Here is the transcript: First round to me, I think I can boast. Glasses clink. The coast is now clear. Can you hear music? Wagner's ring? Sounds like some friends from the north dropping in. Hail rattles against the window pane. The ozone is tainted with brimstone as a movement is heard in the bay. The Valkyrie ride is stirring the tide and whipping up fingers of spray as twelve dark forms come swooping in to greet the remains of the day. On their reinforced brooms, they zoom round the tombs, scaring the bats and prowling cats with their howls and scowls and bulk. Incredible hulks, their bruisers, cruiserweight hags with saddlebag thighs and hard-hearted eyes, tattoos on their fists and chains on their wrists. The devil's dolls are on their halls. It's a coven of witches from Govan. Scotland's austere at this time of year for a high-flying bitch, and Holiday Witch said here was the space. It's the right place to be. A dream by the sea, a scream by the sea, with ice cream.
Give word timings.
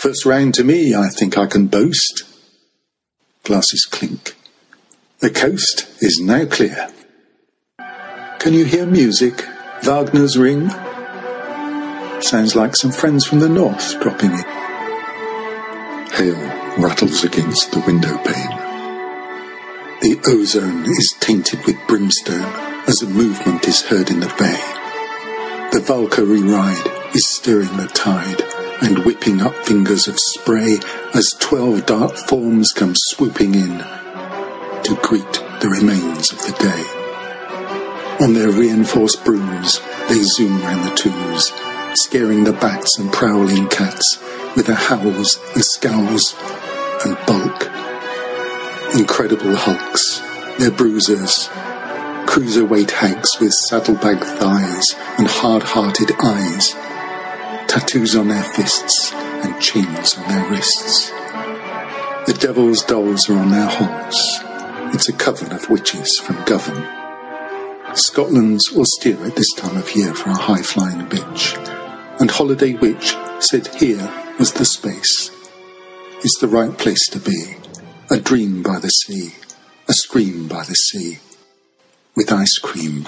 First 0.00 0.24
round 0.24 0.54
to 0.54 0.64
me, 0.64 0.94
I 0.94 1.08
think 1.10 1.36
I 1.36 1.44
can 1.44 1.66
boast. 1.66 2.22
Glasses 3.44 3.84
clink. 3.84 4.34
The 5.18 5.28
coast 5.28 5.86
is 6.00 6.18
now 6.18 6.46
clear. 6.46 6.88
Can 8.38 8.54
you 8.54 8.64
hear 8.64 8.86
music? 8.86 9.46
Wagner's 9.82 10.38
ring? 10.38 10.70
Sounds 12.22 12.56
like 12.56 12.76
some 12.76 12.92
friends 12.92 13.26
from 13.26 13.40
the 13.40 13.48
north 13.50 14.00
dropping 14.00 14.30
in. 14.30 14.44
Hail 16.16 16.40
rattles 16.82 17.22
against 17.22 17.70
the 17.72 17.84
window 17.86 18.16
pane. 18.24 18.56
The 20.00 20.18
ozone 20.28 20.86
is 20.86 21.14
tainted 21.20 21.66
with 21.66 21.76
brimstone 21.86 22.50
as 22.88 23.02
a 23.02 23.06
movement 23.06 23.68
is 23.68 23.82
heard 23.82 24.08
in 24.08 24.20
the 24.20 24.34
bay. 24.38 24.58
The 25.72 25.84
Valkyrie 25.86 26.40
ride 26.40 27.14
is 27.14 27.28
stirring 27.28 27.76
the 27.76 27.86
tide 27.88 28.59
and 28.82 29.04
whipping 29.04 29.40
up 29.42 29.54
fingers 29.66 30.08
of 30.08 30.18
spray 30.18 30.78
as 31.14 31.36
twelve 31.38 31.86
dark 31.86 32.16
forms 32.16 32.72
come 32.72 32.94
swooping 32.94 33.54
in 33.54 33.78
to 34.82 34.98
greet 35.02 35.32
the 35.60 35.68
remains 35.68 36.32
of 36.32 36.38
the 36.38 36.52
day. 36.58 38.24
On 38.24 38.34
their 38.34 38.50
reinforced 38.50 39.24
brooms, 39.24 39.80
they 40.08 40.20
zoom 40.22 40.60
round 40.62 40.84
the 40.84 40.94
tombs, 40.94 41.52
scaring 41.94 42.44
the 42.44 42.52
bats 42.52 42.98
and 42.98 43.12
prowling 43.12 43.68
cats 43.68 44.18
with 44.56 44.66
their 44.66 44.76
howls 44.76 45.38
and 45.54 45.64
scowls 45.64 46.34
and 47.04 47.16
bulk. 47.26 47.70
Incredible 48.94 49.54
hulks, 49.54 50.20
their 50.58 50.70
bruisers, 50.70 51.48
cruiserweight 52.26 52.90
hags 52.90 53.30
with 53.40 53.52
saddlebag 53.52 54.18
thighs 54.18 54.94
and 55.18 55.26
hard-hearted 55.26 56.12
eyes, 56.22 56.74
tattoos 57.70 58.16
on 58.16 58.26
their 58.26 58.42
fists 58.42 59.12
and 59.12 59.62
chains 59.62 60.18
on 60.18 60.28
their 60.28 60.50
wrists. 60.50 61.10
The 62.26 62.36
devil's 62.40 62.82
dolls 62.82 63.30
are 63.30 63.38
on 63.38 63.52
their 63.52 63.68
halls. 63.68 64.40
It's 64.92 65.08
a 65.08 65.12
coven 65.12 65.52
of 65.52 65.70
witches 65.70 66.18
from 66.18 66.44
Govan. 66.46 66.84
Scotland's 67.94 68.76
austere 68.76 69.24
at 69.24 69.36
this 69.36 69.52
time 69.52 69.76
of 69.76 69.94
year 69.94 70.12
for 70.14 70.30
a 70.30 70.34
high-flying 70.34 71.06
bitch, 71.06 71.54
and 72.18 72.28
Holiday 72.28 72.74
Witch 72.74 73.14
said 73.38 73.68
here 73.76 74.12
was 74.36 74.52
the 74.54 74.64
space. 74.64 75.30
It's 76.24 76.40
the 76.40 76.48
right 76.48 76.76
place 76.76 77.08
to 77.10 77.20
be. 77.20 77.54
A 78.10 78.18
dream 78.18 78.64
by 78.64 78.80
the 78.80 78.88
sea, 78.88 79.34
a 79.88 79.92
scream 79.92 80.48
by 80.48 80.64
the 80.64 80.74
sea, 80.74 81.20
with 82.16 82.32
ice 82.32 82.58
cream. 82.58 83.06